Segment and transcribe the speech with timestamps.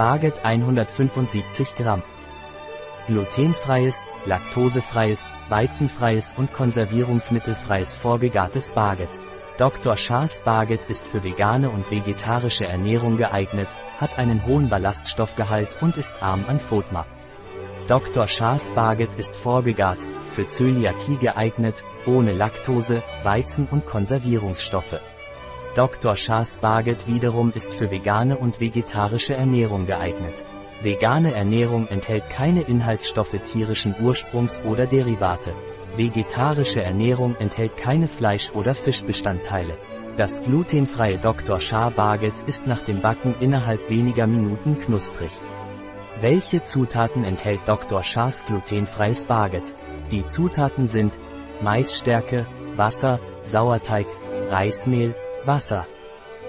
[0.00, 2.02] Barget 175 Gramm.
[3.06, 9.10] Glutenfreies, laktosefreies, weizenfreies und konservierungsmittelfreies vorgegartes Barget.
[9.58, 9.98] Dr.
[9.98, 13.68] Schaas Barget ist für vegane und vegetarische Ernährung geeignet,
[14.00, 17.06] hat einen hohen Ballaststoffgehalt und ist arm an FODMAP.
[17.86, 18.26] Dr.
[18.26, 20.00] Schaas Barget ist vorgegart,
[20.34, 24.98] für Zöliakie geeignet, ohne Laktose, Weizen und Konservierungsstoffe.
[25.76, 26.16] Dr.
[26.16, 30.42] Schaas Barget wiederum ist für vegane und vegetarische Ernährung geeignet.
[30.82, 35.52] Vegane Ernährung enthält keine Inhaltsstoffe tierischen Ursprungs oder Derivate.
[35.94, 39.78] Vegetarische Ernährung enthält keine Fleisch- oder Fischbestandteile.
[40.16, 41.60] Das glutenfreie Dr.
[41.60, 45.30] Shah Barget ist nach dem Backen innerhalb weniger Minuten knusprig.
[46.20, 48.02] Welche Zutaten enthält Dr.
[48.02, 49.62] Shahs glutenfreies Barget?
[50.10, 51.16] Die Zutaten sind
[51.62, 52.46] Maisstärke,
[52.76, 54.06] Wasser, Sauerteig,
[54.50, 55.86] Reismehl, Wasser.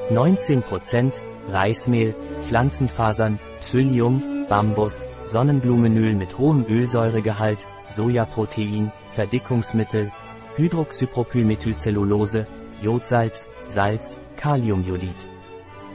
[0.10, 1.20] 19%
[1.50, 2.16] Reismehl,
[2.48, 10.12] Pflanzenfasern, Psyllium, Bambus, Sonnenblumenöl mit hohem Ölsäuregehalt, Sojaprotein, Verdickungsmittel,
[10.56, 12.48] Hydroxypropylmethylcellulose,
[12.82, 15.16] Jodsalz, Salz, Kaliumjodid.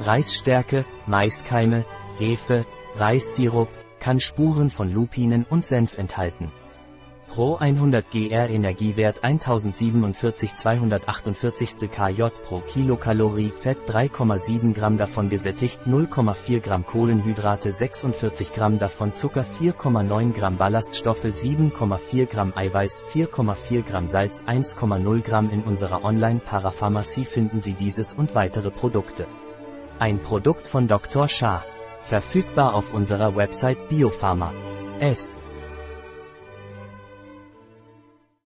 [0.01, 1.85] Reisstärke, Maiskeime,
[2.19, 2.65] Hefe,
[2.97, 3.69] Reissirup,
[4.01, 6.53] kann Spuren von Lupinen und Senf enthalten.
[7.37, 16.61] Pro 100 GR Energiewert 1047 248 kJ pro Kilokalorie Fett 3,7 Gramm davon gesättigt 0,4
[16.61, 24.43] Gramm Kohlenhydrate 46 Gramm davon Zucker 4,9 Gramm Ballaststoffe 7,4 Gramm Eiweiß 4,4 Gramm Salz
[24.45, 29.27] 1,0 Gramm in unserer Online-Parapharmacie finden Sie dieses und weitere Produkte.
[29.99, 31.29] Ein Produkt von Dr.
[31.29, 31.63] Shah.
[32.01, 34.55] Verfügbar auf unserer Website Biopharma.
[35.01, 35.39] S.